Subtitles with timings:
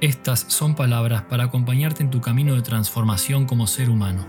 [0.00, 4.24] estas son palabras para acompañarte en tu camino de transformación como ser humano.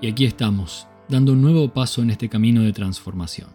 [0.00, 3.50] Y aquí estamos, dando un nuevo paso en este camino de transformación.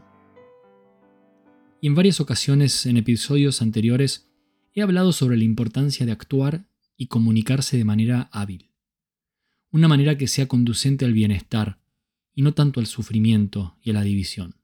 [1.82, 4.28] Y en varias ocasiones en episodios anteriores
[4.74, 8.72] he hablado sobre la importancia de actuar y comunicarse de manera hábil.
[9.72, 11.80] Una manera que sea conducente al bienestar
[12.34, 14.56] y no tanto al sufrimiento y a la división.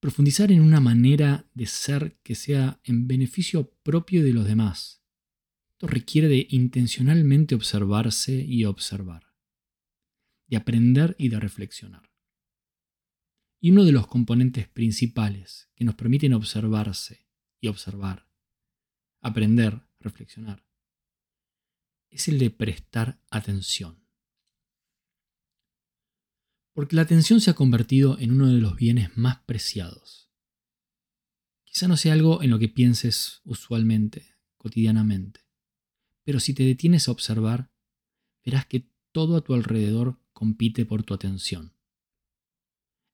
[0.00, 5.02] Profundizar en una manera de ser que sea en beneficio propio de los demás.
[5.72, 9.34] Esto requiere de intencionalmente observarse y observar,
[10.46, 12.10] de aprender y de reflexionar.
[13.60, 17.26] Y uno de los componentes principales que nos permiten observarse
[17.60, 18.29] y observar
[19.20, 20.64] aprender, reflexionar,
[22.10, 24.04] es el de prestar atención.
[26.72, 30.30] Porque la atención se ha convertido en uno de los bienes más preciados.
[31.64, 35.40] Quizá no sea algo en lo que pienses usualmente, cotidianamente,
[36.24, 37.70] pero si te detienes a observar,
[38.44, 41.74] verás que todo a tu alrededor compite por tu atención.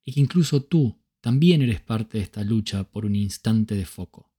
[0.04, 4.35] Y que incluso tú también eres parte de esta lucha por un instante de foco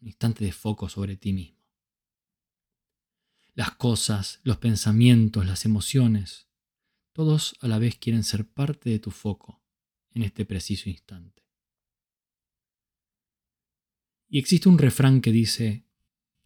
[0.00, 1.58] un instante de foco sobre ti mismo.
[3.54, 6.48] Las cosas, los pensamientos, las emociones,
[7.12, 9.64] todos a la vez quieren ser parte de tu foco
[10.12, 11.42] en este preciso instante.
[14.28, 15.86] Y existe un refrán que dice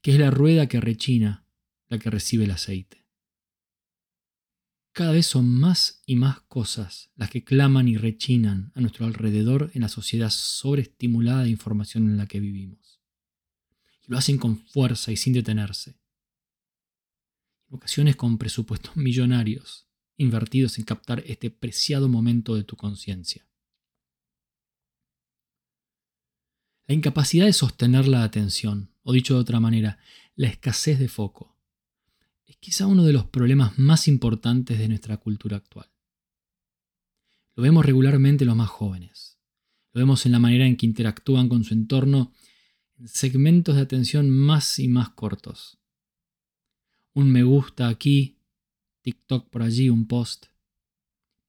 [0.01, 1.47] que es la rueda que rechina
[1.89, 3.05] la que recibe el aceite.
[4.93, 9.71] Cada vez son más y más cosas las que claman y rechinan a nuestro alrededor
[9.75, 13.02] en la sociedad sobreestimulada de información en la que vivimos
[14.07, 15.99] lo hacen con fuerza y sin detenerse.
[17.69, 23.47] En ocasiones con presupuestos millonarios invertidos en captar este preciado momento de tu conciencia.
[26.87, 29.99] La incapacidad de sostener la atención, o dicho de otra manera,
[30.35, 31.57] la escasez de foco,
[32.45, 35.91] es quizá uno de los problemas más importantes de nuestra cultura actual.
[37.55, 39.39] Lo vemos regularmente en los más jóvenes.
[39.93, 42.33] Lo vemos en la manera en que interactúan con su entorno
[43.07, 45.79] segmentos de atención más y más cortos.
[47.15, 48.39] Un me gusta aquí,
[49.03, 50.47] TikTok por allí, un post.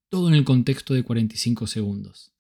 [0.10, 2.34] Todo en el contexto de 45 segundos.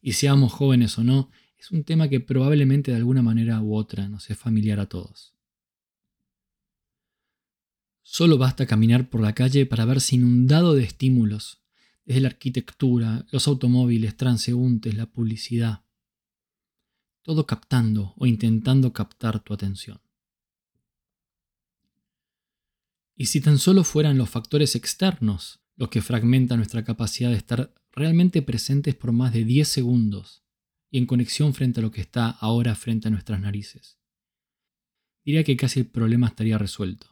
[0.00, 4.08] Y seamos jóvenes o no, es un tema que probablemente de alguna manera u otra
[4.08, 5.34] nos es familiar a todos.
[8.02, 11.62] Solo basta caminar por la calle para verse inundado de estímulos,
[12.04, 15.84] desde la arquitectura, los automóviles, transeúntes, la publicidad
[17.22, 20.00] todo captando o intentando captar tu atención.
[23.16, 27.74] Y si tan solo fueran los factores externos los que fragmentan nuestra capacidad de estar
[27.92, 30.44] realmente presentes por más de 10 segundos
[30.90, 33.98] y en conexión frente a lo que está ahora frente a nuestras narices,
[35.24, 37.06] diría que casi el problema estaría resuelto.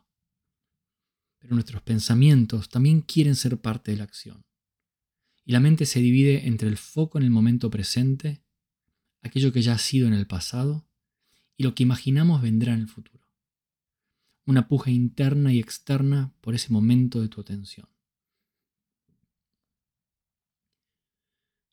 [1.39, 4.45] Pero nuestros pensamientos también quieren ser parte de la acción.
[5.45, 8.43] Y la mente se divide entre el foco en el momento presente
[9.23, 10.87] aquello que ya ha sido en el pasado
[11.57, 13.29] y lo que imaginamos vendrá en el futuro.
[14.47, 17.89] Una puja interna y externa por ese momento de tu atención.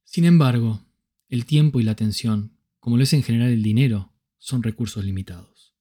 [0.04, 0.86] Sin embargo,
[1.30, 5.74] el tiempo y la atención, como lo es en general el dinero, son recursos limitados.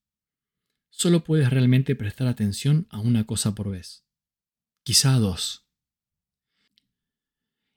[0.89, 4.03] Solo puedes realmente prestar atención a una cosa por vez,
[4.83, 5.65] quizá a dos.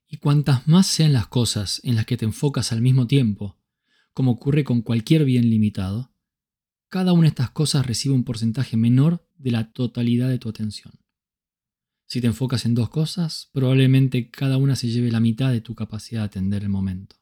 [0.08, 3.59] Y cuantas más sean las cosas en las que te enfocas al mismo tiempo,
[4.12, 6.12] como ocurre con cualquier bien limitado,
[6.88, 10.92] cada una de estas cosas recibe un porcentaje menor de la totalidad de tu atención.
[12.06, 15.76] Si te enfocas en dos cosas, probablemente cada una se lleve la mitad de tu
[15.76, 17.16] capacidad de atender el momento.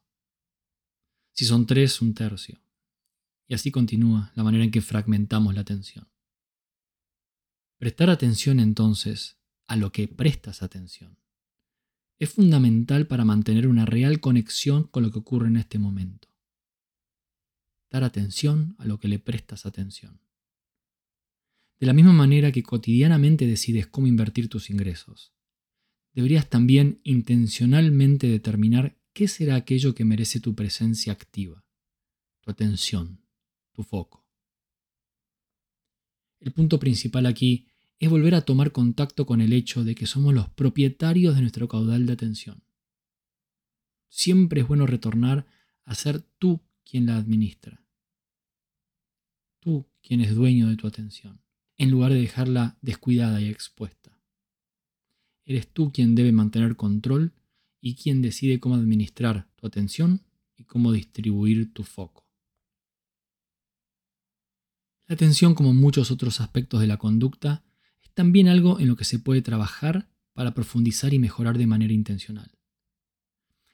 [1.33, 2.59] Si son tres, un tercio.
[3.47, 6.07] Y así continúa la manera en que fragmentamos la atención.
[7.77, 9.37] Prestar atención entonces
[9.67, 11.19] a lo que prestas atención
[12.17, 16.28] es fundamental para mantener una real conexión con lo que ocurre en este momento
[17.89, 20.21] dar atención a lo que le prestas atención.
[21.79, 25.33] De la misma manera que cotidianamente decides cómo invertir tus ingresos,
[26.13, 31.65] deberías también intencionalmente determinar qué será aquello que merece tu presencia activa,
[32.41, 33.21] tu atención,
[33.71, 34.27] tu foco.
[36.39, 37.67] El punto principal aquí
[37.99, 41.67] es volver a tomar contacto con el hecho de que somos los propietarios de nuestro
[41.67, 42.63] caudal de atención.
[44.07, 45.45] Siempre es bueno retornar
[45.83, 47.83] a ser tú quien la administra.
[49.59, 51.41] Tú quien es dueño de tu atención,
[51.77, 54.19] en lugar de dejarla descuidada y expuesta.
[55.45, 57.33] Eres tú quien debe mantener control
[57.81, 60.23] y quien decide cómo administrar tu atención
[60.55, 62.27] y cómo distribuir tu foco.
[65.07, 67.63] La atención, como muchos otros aspectos de la conducta,
[68.01, 71.93] es también algo en lo que se puede trabajar para profundizar y mejorar de manera
[71.93, 72.51] intencional.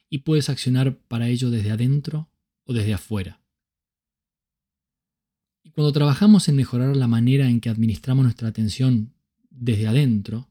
[0.10, 2.30] Y puedes accionar para ello desde adentro
[2.66, 3.42] o desde afuera.
[5.64, 9.14] Y cuando trabajamos en mejorar la manera en que administramos nuestra atención
[9.50, 10.50] desde adentro,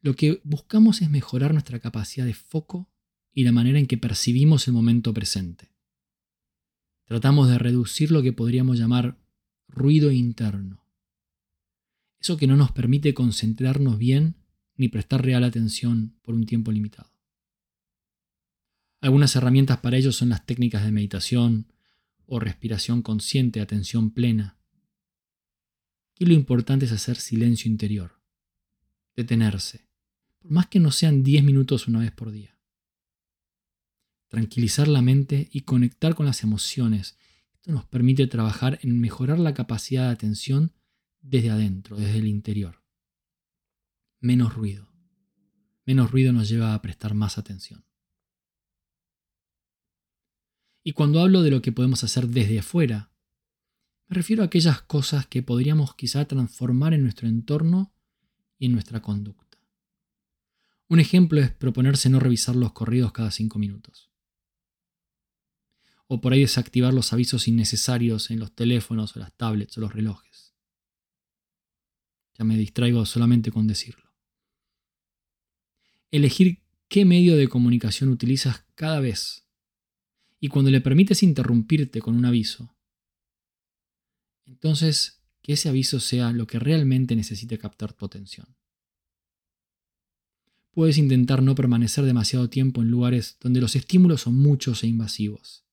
[0.00, 2.90] lo que buscamos es mejorar nuestra capacidad de foco
[3.32, 5.70] y la manera en que percibimos el momento presente.
[7.04, 9.18] Tratamos de reducir lo que podríamos llamar
[9.68, 10.84] ruido interno.
[12.18, 14.36] Eso que no nos permite concentrarnos bien
[14.76, 17.11] ni prestar real atención por un tiempo limitado.
[19.02, 21.66] Algunas herramientas para ello son las técnicas de meditación
[22.24, 24.56] o respiración consciente, atención plena.
[26.14, 28.22] Aquí lo importante es hacer silencio interior,
[29.16, 29.88] detenerse,
[30.38, 32.56] por más que no sean 10 minutos una vez por día.
[34.28, 37.18] Tranquilizar la mente y conectar con las emociones
[37.54, 40.72] esto nos permite trabajar en mejorar la capacidad de atención
[41.20, 42.84] desde adentro, desde el interior.
[44.20, 44.88] Menos ruido.
[45.86, 47.84] Menos ruido nos lleva a prestar más atención.
[50.82, 53.10] Y cuando hablo de lo que podemos hacer desde afuera,
[54.08, 57.92] me refiero a aquellas cosas que podríamos quizá transformar en nuestro entorno
[58.58, 59.58] y en nuestra conducta.
[60.88, 64.12] Un ejemplo es proponerse no revisar los corridos cada cinco minutos
[66.14, 69.94] o por ahí desactivar los avisos innecesarios en los teléfonos o las tablets o los
[69.94, 70.52] relojes.
[72.36, 74.12] Ya me distraigo solamente con decirlo.
[76.10, 79.41] Elegir qué medio de comunicación utilizas cada vez
[80.42, 82.76] y cuando le permites interrumpirte con un aviso,
[84.44, 88.56] entonces que ese aviso sea lo que realmente necesite captar tu atención.
[90.72, 95.64] Puedes intentar no permanecer demasiado tiempo en lugares donde los estímulos son muchos e invasivos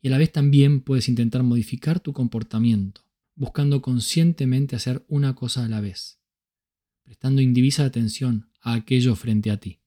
[0.00, 3.02] y a la vez también puedes intentar modificar tu comportamiento,
[3.34, 6.20] buscando conscientemente hacer una cosa a la vez,
[7.02, 9.80] prestando indivisa atención a aquello frente a ti.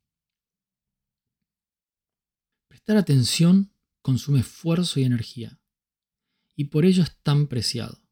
[2.67, 3.72] Prestar atención
[4.03, 5.59] consume esfuerzo y energía,
[6.55, 8.03] y por ello es tan preciado.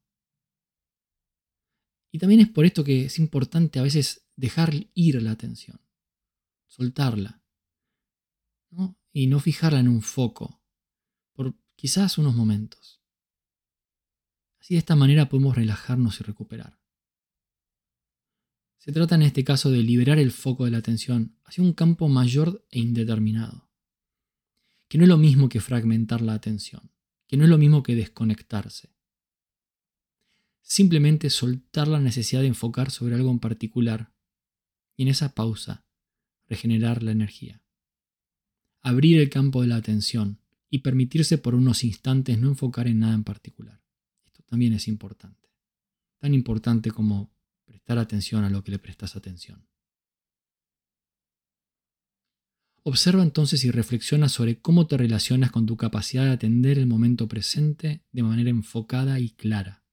[2.11, 5.79] Y también es por esto que es importante a veces dejar ir la atención,
[6.65, 7.43] soltarla,
[9.11, 10.63] y no fijarla en un foco,
[11.33, 13.03] por quizás unos momentos.
[14.59, 16.79] Así de esta manera podemos relajarnos y recuperar.
[18.77, 22.07] Se trata en este caso de liberar el foco de la atención hacia un campo
[22.07, 23.70] mayor e indeterminado,
[24.91, 26.91] que no es lo mismo que fragmentar la atención,
[27.25, 28.89] que no es lo mismo que desconectarse.
[30.61, 34.11] Simplemente soltar la necesidad de enfocar sobre algo en particular
[34.97, 35.85] y en esa pausa
[36.49, 37.61] regenerar la energía.
[38.81, 43.13] Abrir el campo de la atención y permitirse por unos instantes no enfocar en nada
[43.13, 43.81] en particular.
[44.25, 45.53] Esto también es importante.
[46.17, 47.31] Tan importante como
[47.63, 49.65] prestar atención a lo que le prestas atención.
[52.83, 57.27] Observa entonces y reflexiona sobre cómo te relacionas con tu capacidad de atender el momento
[57.27, 59.83] presente de manera enfocada y clara.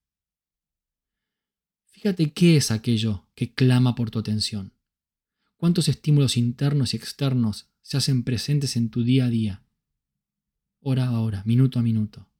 [1.90, 4.72] Fíjate qué es aquello que clama por tu atención.
[5.56, 9.64] ¿Cuántos estímulos internos y externos se hacen presentes en tu día a día?
[10.80, 12.30] hora a hora, minuto a minuto.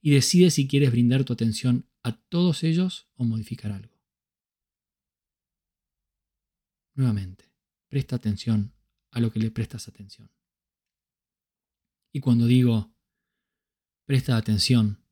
[0.00, 4.00] Y decide si quieres brindar tu atención a todos ellos o modificar algo.
[6.94, 7.50] Nuevamente,
[7.88, 8.72] presta atención
[9.12, 10.30] a lo que le prestas atención.
[12.12, 12.92] Y cuando digo
[14.04, 15.02] presta atención,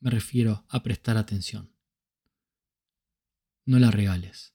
[0.00, 1.74] me refiero a prestar atención.
[3.64, 4.54] No la regales.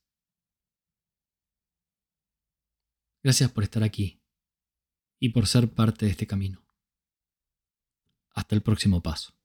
[3.23, 4.21] Gracias por estar aquí
[5.19, 6.65] y por ser parte de este camino.
[8.31, 9.36] Hasta el próximo paso.